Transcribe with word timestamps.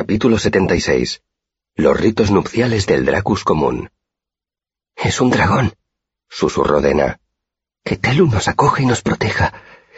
Capítulo 0.00 0.38
76. 0.38 1.20
Los 1.74 2.00
ritos 2.00 2.30
nupciales 2.30 2.86
del 2.86 3.04
Dracus 3.04 3.44
común. 3.44 3.90
Es 4.96 5.20
un 5.20 5.28
dragón, 5.28 5.74
susurró 6.26 6.80
Dena. 6.80 7.20
Que 7.84 7.98
Telu 7.98 8.26
nos 8.26 8.48
acoge 8.48 8.82
y 8.82 8.86
nos 8.86 9.02
proteja. 9.02 9.52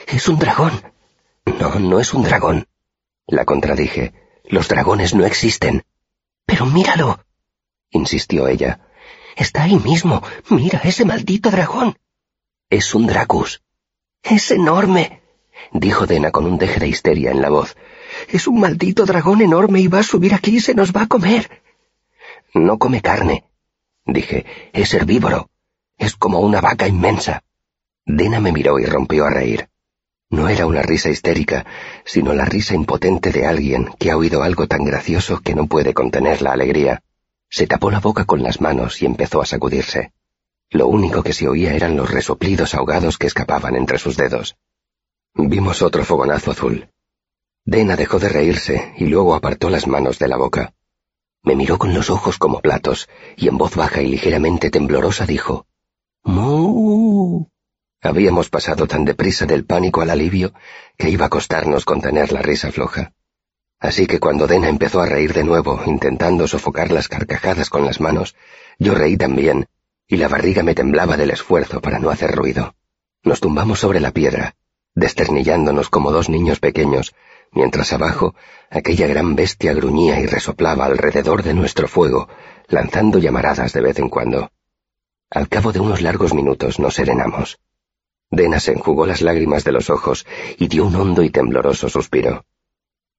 Es 0.09 0.27
un 0.27 0.41
dragón. 0.41 0.73
No, 1.61 1.79
no 1.79 2.01
es 2.01 2.15
un 2.15 2.25
dragón. 2.25 2.67
La 3.29 3.45
contradije. 3.45 4.13
Los 4.43 4.67
dragones 4.67 5.15
no 5.15 5.25
existen. 5.25 5.85
Pero 6.47 6.67
míralo, 6.67 7.25
insistió 7.91 8.49
ella. 8.49 8.81
Está 9.37 9.63
ahí 9.63 9.77
mismo. 9.77 10.21
Mira 10.51 10.81
ese 10.83 11.05
maldito 11.05 11.49
dragón. 11.49 11.97
Es 12.69 12.93
un 12.97 13.07
Dracus. 13.07 13.63
Es 14.25 14.51
enorme, 14.51 15.23
dijo 15.71 16.09
Dena 16.09 16.33
con 16.33 16.47
un 16.47 16.59
deje 16.59 16.81
de 16.81 16.89
histeria 16.89 17.31
en 17.31 17.41
la 17.41 17.51
voz. 17.51 17.77
Es 18.29 18.47
un 18.47 18.61
maldito 18.61 19.05
dragón 19.05 19.43
enorme 19.43 19.81
y 19.81 19.89
va 19.89 20.01
a 20.01 20.03
subir 20.05 20.35
aquí 20.35 20.57
y 20.57 20.61
se 20.61 20.75
nos 20.75 20.93
va 20.93 21.03
a 21.03 21.07
comer. 21.07 21.63
No 22.55 22.79
come 22.79 23.01
carne, 23.01 23.45
dije. 24.05 24.45
Es 24.73 24.95
herbívoro. 24.95 25.49
Es 25.99 26.17
como 26.17 26.41
una 26.41 26.61
vaca 26.61 26.89
inmensa. 26.89 27.43
Dena 28.05 28.41
me 28.41 28.53
miró 28.53 28.79
y 28.79 28.85
rompió 28.85 29.25
a 29.27 29.31
reír. 29.31 29.69
No 30.31 30.49
era 30.49 30.67
una 30.67 30.83
risa 30.83 31.11
histérica, 31.11 31.67
sino 32.05 32.33
la 32.33 32.47
risa 32.47 32.75
impotente 32.75 33.33
de 33.33 33.47
alguien 33.47 33.91
que 33.99 34.11
ha 34.11 34.17
oído 34.17 34.43
algo 34.43 34.67
tan 34.67 34.85
gracioso 34.85 35.41
que 35.41 35.55
no 35.55 35.67
puede 35.67 35.93
contener 35.93 36.41
la 36.43 36.53
alegría. 36.53 37.03
Se 37.51 37.67
tapó 37.67 37.91
la 37.91 38.01
boca 38.01 38.25
con 38.25 38.43
las 38.43 38.61
manos 38.61 39.03
y 39.03 39.07
empezó 39.07 39.43
a 39.43 39.47
sacudirse. 39.47 40.13
Lo 40.71 40.89
único 40.89 41.23
que 41.23 41.35
se 41.35 41.49
oía 41.49 41.75
eran 41.75 41.97
los 41.97 42.11
resoplidos 42.11 42.75
ahogados 42.75 43.19
que 43.19 43.27
escapaban 43.27 43.77
entre 43.77 43.99
sus 43.99 44.17
dedos. 44.17 44.57
Vimos 45.35 45.83
otro 45.83 46.03
fogonazo 46.03 46.53
azul. 46.53 46.89
Dena 47.65 47.97
dejó 47.97 48.19
de 48.19 48.29
reírse 48.29 48.93
y 48.97 49.07
luego 49.07 49.35
apartó 49.35 49.71
las 49.71 49.87
manos 49.87 50.19
de 50.19 50.29
la 50.29 50.37
boca. 50.37 50.75
Me 51.43 51.57
miró 51.57 51.79
con 51.79 51.95
los 51.95 52.11
ojos 52.11 52.39
como 52.39 52.61
platos 52.61 53.09
y 53.37 53.49
en 53.49 53.59
voz 53.59 53.77
baja 53.77 54.03
y 54.03 54.09
ligeramente 54.09 54.71
temblorosa 54.71 55.27
dijo, 55.27 55.67
«¡Mu!». 56.25 57.47
Habíamos 58.01 58.51
pasado 58.51 58.87
tan 58.89 59.05
deprisa 59.05 59.47
del 59.47 59.65
pánico 59.65 60.01
al 60.01 60.11
alivio 60.11 60.53
que 60.97 61.09
iba 61.09 61.27
a 61.27 61.31
costarnos 61.31 61.85
contener 61.85 62.33
la 62.33 62.43
risa 62.43 62.73
floja. 62.73 63.13
Así 63.79 64.07
que 64.07 64.21
cuando 64.21 64.47
Dena 64.47 64.69
empezó 64.69 65.01
a 65.01 65.07
reír 65.07 65.33
de 65.33 65.45
nuevo, 65.45 65.81
intentando 65.87 66.47
sofocar 66.47 66.91
las 66.91 67.09
carcajadas 67.09 67.71
con 67.71 67.85
las 67.85 68.01
manos, 68.01 68.37
yo 68.79 68.95
reí 68.95 69.17
también, 69.17 69.69
y 70.07 70.17
la 70.17 70.29
barriga 70.29 70.63
me 70.63 70.75
temblaba 70.75 71.17
del 71.17 71.31
esfuerzo 71.31 71.81
para 71.81 71.99
no 71.99 72.11
hacer 72.11 72.35
ruido. 72.35 72.75
Nos 73.25 73.41
tumbamos 73.41 73.81
sobre 73.81 74.01
la 74.01 74.11
piedra, 74.11 74.57
desternillándonos 74.95 75.89
como 75.89 76.13
dos 76.13 76.29
niños 76.29 76.61
pequeños, 76.61 77.15
mientras 77.53 77.93
abajo 77.93 78.35
aquella 78.71 79.07
gran 79.07 79.37
bestia 79.37 79.75
gruñía 79.75 80.19
y 80.21 80.27
resoplaba 80.27 80.87
alrededor 80.87 81.43
de 81.43 81.55
nuestro 81.55 81.87
fuego, 81.87 82.29
lanzando 82.69 83.19
llamaradas 83.19 83.73
de 83.73 83.81
vez 83.81 83.99
en 83.99 84.09
cuando. 84.09 84.51
Al 85.31 85.49
cabo 85.49 85.73
de 85.73 85.81
unos 85.81 86.03
largos 86.03 86.35
minutos 86.35 86.79
nos 86.79 86.95
serenamos. 86.95 87.59
Dena 88.31 88.61
se 88.61 88.73
enjugó 88.73 89.07
las 89.07 89.21
lágrimas 89.21 89.63
de 89.65 89.73
los 89.73 89.91
ojos 89.91 90.27
y 90.59 90.69
dio 90.69 90.87
un 90.87 90.97
hondo 90.97 91.23
y 91.23 91.31
tembloroso 91.31 91.89
suspiro. 91.89 92.45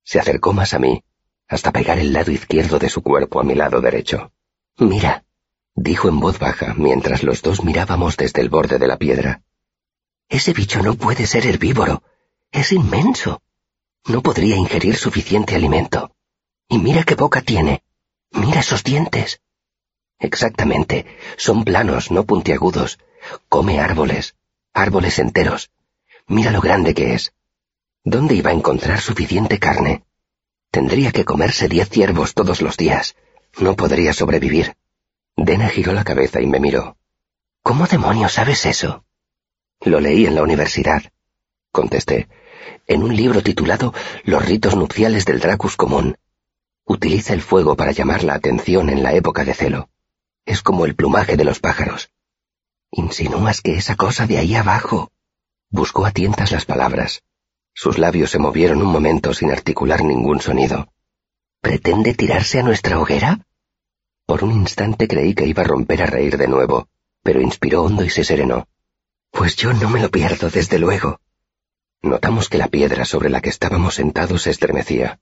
Se 0.03 0.19
acercó 0.19 0.53
más 0.53 0.73
a 0.73 0.79
mí, 0.79 1.03
hasta 1.47 1.71
pegar 1.71 1.99
el 1.99 2.13
lado 2.13 2.31
izquierdo 2.31 2.79
de 2.79 2.89
su 2.89 3.03
cuerpo 3.03 3.39
a 3.39 3.43
mi 3.43 3.53
lado 3.53 3.79
derecho. 3.79 4.31
Mira, 4.77 5.23
dijo 5.75 6.09
en 6.09 6.19
voz 6.19 6.39
baja 6.39 6.73
mientras 6.75 7.21
los 7.21 7.41
dos 7.43 7.63
mirábamos 7.63 8.17
desde 8.17 8.41
el 8.41 8.49
borde 8.49 8.79
de 8.79 8.87
la 8.87 8.97
piedra. 8.97 9.43
Ese 10.29 10.53
bicho 10.53 10.81
no 10.81 10.95
puede 10.95 11.27
ser 11.27 11.45
herbívoro. 11.45 12.01
Es 12.51 12.71
inmenso. 12.71 13.41
No 14.05 14.21
podría 14.21 14.55
ingerir 14.55 14.95
suficiente 14.95 15.55
alimento. 15.55 16.11
Y 16.67 16.77
mira 16.77 17.03
qué 17.03 17.15
boca 17.15 17.41
tiene. 17.41 17.83
Mira 18.31 18.61
esos 18.61 18.83
dientes. 18.83 19.41
Exactamente. 20.19 21.05
Son 21.37 21.63
planos, 21.63 22.11
no 22.11 22.25
puntiagudos. 22.25 22.99
Come 23.49 23.79
árboles 23.79 24.35
árboles 24.73 25.19
enteros. 25.19 25.69
Mira 26.27 26.51
lo 26.51 26.59
grande 26.59 26.93
que 26.93 27.13
es. 27.13 27.33
¿Dónde 28.03 28.35
iba 28.35 28.49
a 28.49 28.53
encontrar 28.53 28.99
suficiente 28.99 29.59
carne? 29.59 30.03
Tendría 30.71 31.11
que 31.11 31.25
comerse 31.25 31.69
diez 31.69 31.89
ciervos 31.89 32.33
todos 32.33 32.61
los 32.61 32.75
días. 32.75 33.15
No 33.59 33.75
podría 33.75 34.13
sobrevivir. 34.13 34.75
Dena 35.35 35.69
giró 35.69 35.93
la 35.93 36.03
cabeza 36.03 36.41
y 36.41 36.47
me 36.47 36.59
miró. 36.59 36.97
¿Cómo 37.61 37.85
demonios 37.85 38.33
sabes 38.33 38.65
eso? 38.65 39.05
Lo 39.81 39.99
leí 39.99 40.25
en 40.25 40.35
la 40.35 40.43
universidad, 40.43 41.03
contesté, 41.71 42.27
en 42.87 43.03
un 43.03 43.15
libro 43.15 43.41
titulado 43.41 43.93
Los 44.23 44.45
ritos 44.45 44.75
nupciales 44.75 45.25
del 45.25 45.39
Dracus 45.39 45.75
común. 45.75 46.17
Utiliza 46.85 47.33
el 47.33 47.41
fuego 47.41 47.75
para 47.75 47.91
llamar 47.91 48.23
la 48.23 48.33
atención 48.33 48.89
en 48.89 49.03
la 49.03 49.13
época 49.13 49.45
de 49.45 49.53
celo. 49.53 49.89
Es 50.45 50.61
como 50.61 50.85
el 50.85 50.95
plumaje 50.95 51.37
de 51.37 51.45
los 51.45 51.59
pájaros. 51.59 52.11
¿Insinúas 52.91 53.61
que 53.61 53.75
esa 53.75 53.95
cosa 53.95 54.27
de 54.27 54.37
ahí 54.37 54.55
abajo? 54.55 55.11
Buscó 55.69 56.05
a 56.05 56.11
tientas 56.11 56.51
las 56.51 56.65
palabras. 56.65 57.23
Sus 57.73 57.97
labios 57.97 58.29
se 58.31 58.39
movieron 58.39 58.81
un 58.81 58.91
momento 58.91 59.33
sin 59.33 59.51
articular 59.51 60.03
ningún 60.03 60.41
sonido. 60.41 60.89
¿Pretende 61.61 62.13
tirarse 62.13 62.59
a 62.59 62.63
nuestra 62.63 62.99
hoguera? 62.99 63.47
Por 64.25 64.43
un 64.43 64.51
instante 64.51 65.07
creí 65.07 65.33
que 65.33 65.47
iba 65.47 65.63
a 65.63 65.65
romper 65.65 66.03
a 66.03 66.05
reír 66.05 66.37
de 66.37 66.47
nuevo, 66.47 66.87
pero 67.23 67.41
inspiró 67.41 67.83
hondo 67.83 68.03
y 68.03 68.09
se 68.09 68.23
serenó. 68.23 68.67
Pues 69.31 69.55
yo 69.55 69.73
no 69.73 69.89
me 69.89 70.01
lo 70.01 70.11
pierdo, 70.11 70.49
desde 70.49 70.77
luego. 70.77 71.19
Notamos 72.03 72.49
que 72.49 72.57
la 72.57 72.67
piedra 72.67 73.05
sobre 73.05 73.29
la 73.29 73.39
que 73.39 73.49
estábamos 73.49 73.95
sentados 73.95 74.41
se 74.43 74.49
estremecía. 74.49 75.21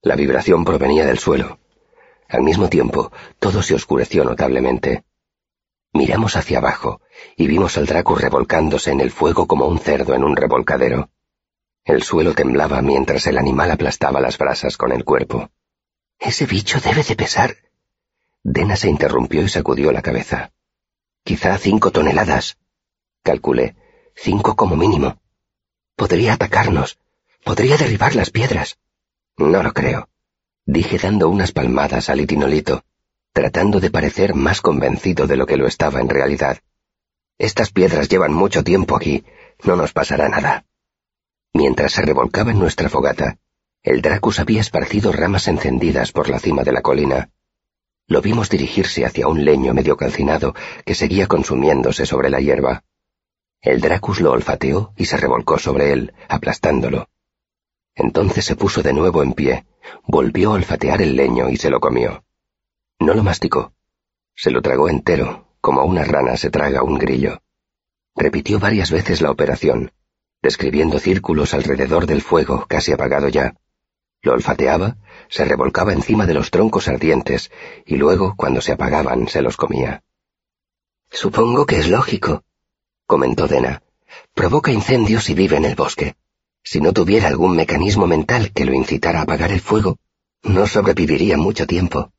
La 0.00 0.14
vibración 0.14 0.64
provenía 0.64 1.04
del 1.04 1.18
suelo. 1.18 1.58
Al 2.28 2.42
mismo 2.42 2.68
tiempo, 2.68 3.10
todo 3.40 3.62
se 3.62 3.74
oscureció 3.74 4.22
notablemente. 4.22 5.04
Miramos 5.92 6.36
hacia 6.36 6.58
abajo 6.58 7.00
y 7.36 7.48
vimos 7.48 7.76
al 7.78 7.86
Draco 7.86 8.14
revolcándose 8.14 8.92
en 8.92 9.00
el 9.00 9.10
fuego 9.10 9.48
como 9.48 9.66
un 9.66 9.80
cerdo 9.80 10.14
en 10.14 10.22
un 10.22 10.36
revolcadero. 10.36 11.10
El 11.84 12.04
suelo 12.04 12.32
temblaba 12.32 12.80
mientras 12.80 13.26
el 13.26 13.36
animal 13.36 13.72
aplastaba 13.72 14.20
las 14.20 14.38
brasas 14.38 14.76
con 14.76 14.92
el 14.92 15.04
cuerpo. 15.04 15.50
Ese 16.20 16.46
bicho 16.46 16.78
debe 16.80 17.02
de 17.02 17.16
pesar. 17.16 17.56
Dena 18.44 18.76
se 18.76 18.88
interrumpió 18.88 19.42
y 19.42 19.48
sacudió 19.48 19.90
la 19.90 20.00
cabeza. 20.00 20.52
Quizá 21.24 21.58
cinco 21.58 21.90
toneladas. 21.90 22.56
Calculé. 23.24 23.74
Cinco 24.14 24.54
como 24.54 24.76
mínimo. 24.76 25.18
Podría 25.96 26.34
atacarnos. 26.34 26.98
Podría 27.44 27.76
derribar 27.76 28.14
las 28.14 28.30
piedras. 28.30 28.78
No 29.36 29.62
lo 29.62 29.72
creo. 29.72 30.08
Dije 30.66 30.98
dando 30.98 31.28
unas 31.28 31.52
palmadas 31.52 32.08
al 32.08 32.20
itinolito 32.20 32.84
tratando 33.34 33.80
de 33.80 33.90
parecer 33.90 34.32
más 34.32 34.60
convencido 34.60 35.26
de 35.26 35.36
lo 35.36 35.44
que 35.44 35.56
lo 35.56 35.66
estaba 35.66 36.00
en 36.00 36.08
realidad. 36.08 36.58
Estas 37.36 37.72
piedras 37.72 38.08
llevan 38.08 38.32
mucho 38.32 38.62
tiempo 38.62 38.94
aquí, 38.94 39.24
no 39.64 39.74
nos 39.74 39.92
pasará 39.92 40.28
nada. 40.28 40.66
Mientras 41.52 41.92
se 41.94 42.02
revolcaba 42.02 42.52
en 42.52 42.60
nuestra 42.60 42.88
fogata, 42.88 43.38
el 43.82 44.02
Dracus 44.02 44.38
había 44.38 44.60
esparcido 44.60 45.10
ramas 45.10 45.48
encendidas 45.48 46.12
por 46.12 46.28
la 46.28 46.38
cima 46.38 46.62
de 46.62 46.72
la 46.72 46.80
colina. 46.80 47.30
Lo 48.06 48.22
vimos 48.22 48.50
dirigirse 48.50 49.04
hacia 49.04 49.26
un 49.26 49.44
leño 49.44 49.74
medio 49.74 49.96
calcinado 49.96 50.54
que 50.86 50.94
seguía 50.94 51.26
consumiéndose 51.26 52.06
sobre 52.06 52.30
la 52.30 52.38
hierba. 52.38 52.84
El 53.64 53.80
Dracus 53.80 54.20
lo 54.20 54.32
olfateó 54.32 54.92
y 54.94 55.06
se 55.06 55.16
revolcó 55.16 55.58
sobre 55.58 55.90
él, 55.90 56.12
aplastándolo. 56.28 57.08
Entonces 57.94 58.44
se 58.44 58.56
puso 58.56 58.82
de 58.82 58.92
nuevo 58.92 59.22
en 59.22 59.32
pie, 59.32 59.64
volvió 60.06 60.50
a 60.50 60.54
olfatear 60.56 61.00
el 61.00 61.16
leño 61.16 61.48
y 61.48 61.56
se 61.56 61.70
lo 61.70 61.80
comió. 61.80 62.24
No 62.98 63.14
lo 63.14 63.22
masticó. 63.22 63.72
Se 64.36 64.50
lo 64.50 64.60
tragó 64.60 64.90
entero, 64.90 65.48
como 65.62 65.82
una 65.84 66.04
rana 66.04 66.36
se 66.36 66.50
traga 66.50 66.82
un 66.82 66.98
grillo. 66.98 67.40
Repitió 68.14 68.58
varias 68.58 68.90
veces 68.90 69.22
la 69.22 69.30
operación, 69.30 69.92
describiendo 70.42 70.98
círculos 70.98 71.54
alrededor 71.54 72.04
del 72.06 72.20
fuego 72.20 72.66
casi 72.68 72.92
apagado 72.92 73.28
ya. 73.30 73.54
Lo 74.20 74.34
olfateaba, 74.34 74.98
se 75.30 75.46
revolcaba 75.46 75.94
encima 75.94 76.26
de 76.26 76.34
los 76.34 76.50
troncos 76.50 76.86
ardientes 76.86 77.50
y 77.86 77.96
luego, 77.96 78.34
cuando 78.36 78.60
se 78.60 78.72
apagaban, 78.72 79.26
se 79.26 79.40
los 79.40 79.56
comía. 79.56 80.02
Supongo 81.10 81.64
que 81.64 81.78
es 81.78 81.88
lógico, 81.88 82.44
comentó 83.06 83.46
Dena. 83.46 83.82
Provoca 84.34 84.72
incendios 84.72 85.28
y 85.30 85.34
vive 85.34 85.56
en 85.56 85.64
el 85.64 85.74
bosque. 85.74 86.16
Si 86.62 86.80
no 86.80 86.92
tuviera 86.92 87.28
algún 87.28 87.56
mecanismo 87.56 88.06
mental 88.06 88.52
que 88.52 88.64
lo 88.64 88.72
incitara 88.72 89.20
a 89.20 89.22
apagar 89.22 89.52
el 89.52 89.60
fuego, 89.60 89.98
no 90.42 90.66
sobreviviría 90.66 91.36
mucho 91.36 91.66
tiempo. 91.66 92.12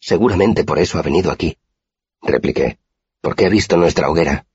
Seguramente 0.00 0.64
por 0.64 0.78
eso 0.78 0.98
ha 0.98 1.02
venido 1.02 1.30
aquí, 1.30 1.58
repliqué, 2.22 2.78
porque 3.20 3.46
ha 3.46 3.48
visto 3.48 3.76
nuestra 3.76 4.10
hoguera. 4.10 4.46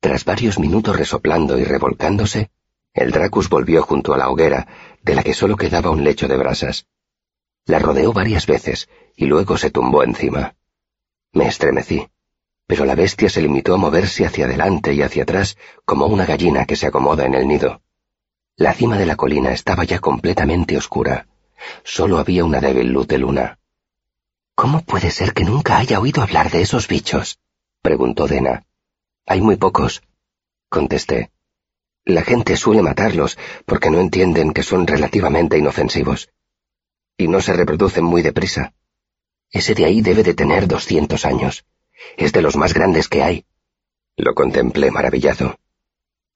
Tras 0.00 0.24
varios 0.24 0.58
minutos 0.58 0.96
resoplando 0.96 1.58
y 1.58 1.64
revolcándose, 1.64 2.50
el 2.92 3.10
Dracus 3.10 3.48
volvió 3.48 3.82
junto 3.82 4.12
a 4.12 4.18
la 4.18 4.28
hoguera, 4.28 4.66
de 5.02 5.14
la 5.14 5.22
que 5.22 5.34
solo 5.34 5.56
quedaba 5.56 5.90
un 5.90 6.04
lecho 6.04 6.28
de 6.28 6.36
brasas. 6.36 6.86
La 7.64 7.78
rodeó 7.78 8.12
varias 8.12 8.46
veces 8.46 8.88
y 9.16 9.26
luego 9.26 9.56
se 9.56 9.70
tumbó 9.70 10.02
encima. 10.02 10.54
Me 11.32 11.46
estremecí, 11.46 12.08
pero 12.66 12.84
la 12.84 12.94
bestia 12.94 13.28
se 13.28 13.42
limitó 13.42 13.74
a 13.74 13.78
moverse 13.78 14.24
hacia 14.24 14.46
adelante 14.46 14.94
y 14.94 15.02
hacia 15.02 15.24
atrás 15.24 15.56
como 15.84 16.06
una 16.06 16.26
gallina 16.26 16.64
que 16.64 16.76
se 16.76 16.86
acomoda 16.86 17.26
en 17.26 17.34
el 17.34 17.46
nido. 17.46 17.82
La 18.56 18.74
cima 18.74 18.98
de 18.98 19.06
la 19.06 19.16
colina 19.16 19.52
estaba 19.52 19.84
ya 19.84 19.98
completamente 19.98 20.76
oscura, 20.76 21.26
Solo 21.84 22.18
había 22.18 22.44
una 22.44 22.60
débil 22.60 22.88
luz 22.88 23.06
de 23.08 23.18
luna. 23.18 23.58
¿Cómo 24.54 24.82
puede 24.82 25.10
ser 25.10 25.32
que 25.32 25.44
nunca 25.44 25.78
haya 25.78 26.00
oído 26.00 26.22
hablar 26.22 26.50
de 26.50 26.62
esos 26.62 26.88
bichos? 26.88 27.38
preguntó 27.80 28.26
Dena. 28.26 28.64
Hay 29.26 29.40
muy 29.40 29.56
pocos, 29.56 30.02
contesté. 30.68 31.30
La 32.04 32.22
gente 32.22 32.56
suele 32.56 32.82
matarlos 32.82 33.38
porque 33.64 33.90
no 33.90 34.00
entienden 34.00 34.52
que 34.52 34.62
son 34.62 34.86
relativamente 34.86 35.56
inofensivos. 35.56 36.30
Y 37.16 37.28
no 37.28 37.40
se 37.40 37.52
reproducen 37.52 38.04
muy 38.04 38.22
deprisa. 38.22 38.74
Ese 39.50 39.74
de 39.74 39.84
ahí 39.84 40.00
debe 40.00 40.22
de 40.22 40.34
tener 40.34 40.66
doscientos 40.66 41.24
años. 41.24 41.64
Es 42.16 42.32
de 42.32 42.42
los 42.42 42.56
más 42.56 42.74
grandes 42.74 43.08
que 43.08 43.22
hay. 43.22 43.44
Lo 44.16 44.34
contemplé 44.34 44.90
maravillado. 44.90 45.58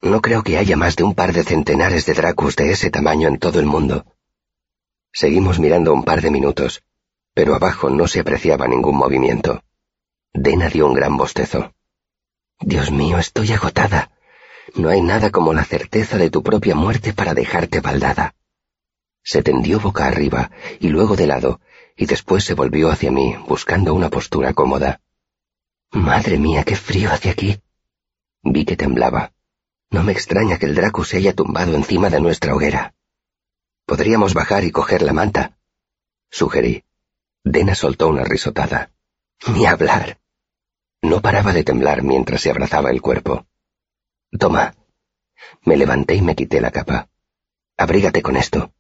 No 0.03 0.21
creo 0.21 0.43
que 0.43 0.59
haya 0.59 0.77
más 0.77 0.97
de 0.97 1.05
un 1.05 1.15
par 1.15 1.33
de 1.33 1.43
centenares 1.43 2.07
de 2.07 2.15
Dracus 2.15 2.57
de 2.57 2.71
ese 2.71 2.91
tamaño 2.91 3.29
en 3.29 3.39
todo 3.39 3.61
el 3.61 3.67
mundo. 3.67 4.05
Seguimos 5.13 5.59
mirando 5.59 5.93
un 5.93 6.05
par 6.05 6.21
de 6.21 6.31
minutos, 6.31 6.83
pero 7.35 7.55
abajo 7.55 7.91
no 7.91 8.07
se 8.07 8.21
apreciaba 8.21 8.69
ningún 8.69 8.97
movimiento. 8.97 9.63
Dena 10.33 10.69
dio 10.69 10.87
un 10.87 10.95
gran 10.95 11.17
bostezo. 11.17 11.73
Dios 12.61 12.91
mío, 12.91 13.19
estoy 13.19 13.53
agotada. 13.53 14.11
No 14.75 14.89
hay 14.89 15.01
nada 15.01 15.31
como 15.31 15.55
la 15.55 15.65
certeza 15.65 16.19
de 16.19 16.31
tu 16.31 16.43
propia 16.43 16.75
muerte 16.75 17.13
para 17.13 17.35
dejarte 17.35 17.81
baldada. 17.81 18.35
Se 19.23 19.43
tendió 19.43 19.81
boca 19.81 20.07
arriba 20.07 20.51
y 20.81 20.89
luego 20.89 21.17
de 21.17 21.27
lado, 21.27 21.61
y 21.97 22.07
después 22.07 22.45
se 22.45 22.55
volvió 22.55 22.91
hacia 22.91 23.11
mí, 23.11 23.37
buscando 23.49 23.95
una 23.95 24.11
postura 24.11 24.53
cómoda. 24.53 25.01
Madre 25.97 26.39
mía, 26.39 26.63
qué 26.63 26.77
frío 26.77 27.11
hace 27.11 27.31
aquí. 27.31 27.59
Vi 28.43 28.67
que 28.67 28.77
temblaba. 28.77 29.33
No 29.89 30.03
me 30.03 30.13
extraña 30.13 30.59
que 30.59 30.67
el 30.67 30.75
Draco 30.75 31.05
se 31.05 31.17
haya 31.17 31.33
tumbado 31.33 31.75
encima 31.75 32.11
de 32.11 32.21
nuestra 32.21 32.55
hoguera. 32.55 32.95
Podríamos 33.87 34.35
bajar 34.35 34.65
y 34.65 34.71
coger 34.71 35.01
la 35.01 35.15
manta. 35.15 35.57
Sugerí. 36.31 36.85
Dena 37.45 37.75
soltó 37.75 38.09
una 38.09 38.25
risotada. 38.25 38.91
Ni 39.55 39.65
hablar. 39.65 40.21
No 41.01 41.23
paraba 41.23 41.55
de 41.55 41.65
temblar 41.65 42.03
mientras 42.03 42.43
se 42.43 42.51
abrazaba 42.51 42.91
el 42.91 43.01
cuerpo. 43.01 43.47
Toma. 44.39 44.75
Me 45.63 45.79
levanté 45.79 46.17
y 46.17 46.21
me 46.21 46.37
quité 46.37 46.61
la 46.61 46.73
capa. 46.73 47.09
Abrígate 47.79 48.21
con 48.21 48.37
esto. 48.37 48.71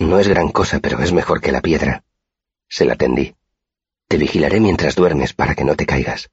No 0.00 0.18
es 0.18 0.26
gran 0.26 0.50
cosa, 0.50 0.80
pero 0.80 1.00
es 1.00 1.12
mejor 1.12 1.40
que 1.40 1.52
la 1.52 1.60
piedra. 1.60 2.02
Se 2.68 2.84
la 2.84 2.96
tendí. 2.96 3.36
Te 4.08 4.18
vigilaré 4.18 4.58
mientras 4.58 4.96
duermes 4.96 5.34
para 5.34 5.54
que 5.54 5.62
no 5.62 5.76
te 5.76 5.86
caigas. 5.86 6.30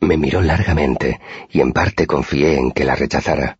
Me 0.00 0.16
miró 0.16 0.42
largamente 0.42 1.20
y 1.50 1.60
en 1.60 1.72
parte 1.72 2.06
confié 2.06 2.58
en 2.58 2.72
que 2.72 2.84
la 2.84 2.94
rechazara. 2.94 3.58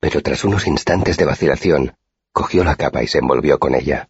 Pero 0.00 0.22
tras 0.22 0.44
unos 0.44 0.66
instantes 0.66 1.16
de 1.16 1.24
vacilación, 1.24 1.96
cogió 2.32 2.64
la 2.64 2.76
capa 2.76 3.02
y 3.02 3.06
se 3.06 3.18
envolvió 3.18 3.58
con 3.58 3.74
ella. 3.74 4.08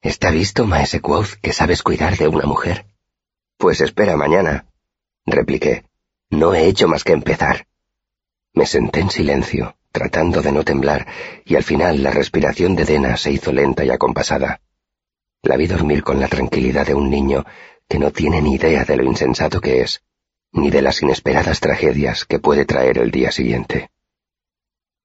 ¿Está 0.00 0.30
visto, 0.30 0.66
Maese 0.66 1.00
Quoth, 1.00 1.34
que 1.42 1.52
sabes 1.52 1.82
cuidar 1.82 2.16
de 2.16 2.28
una 2.28 2.46
mujer? 2.46 2.86
Pues 3.56 3.80
espera 3.80 4.16
mañana, 4.16 4.66
repliqué. 5.24 5.84
No 6.30 6.54
he 6.54 6.66
hecho 6.66 6.88
más 6.88 7.04
que 7.04 7.12
empezar. 7.12 7.66
Me 8.52 8.66
senté 8.66 9.00
en 9.00 9.10
silencio, 9.10 9.76
tratando 9.92 10.42
de 10.42 10.52
no 10.52 10.64
temblar, 10.64 11.06
y 11.44 11.56
al 11.56 11.62
final 11.62 12.02
la 12.02 12.10
respiración 12.10 12.74
de 12.74 12.84
Dena 12.84 13.16
se 13.16 13.32
hizo 13.32 13.52
lenta 13.52 13.84
y 13.84 13.90
acompasada. 13.90 14.60
La 15.42 15.56
vi 15.56 15.66
dormir 15.66 16.02
con 16.02 16.20
la 16.20 16.28
tranquilidad 16.28 16.86
de 16.86 16.94
un 16.94 17.10
niño 17.10 17.44
que 17.88 17.98
no 17.98 18.10
tiene 18.10 18.42
ni 18.42 18.54
idea 18.54 18.84
de 18.84 18.96
lo 18.96 19.04
insensato 19.04 19.60
que 19.60 19.82
es, 19.82 20.02
ni 20.52 20.70
de 20.70 20.82
las 20.82 21.02
inesperadas 21.02 21.60
tragedias 21.60 22.24
que 22.24 22.38
puede 22.38 22.64
traer 22.64 22.98
el 22.98 23.10
día 23.10 23.30
siguiente. 23.30 23.90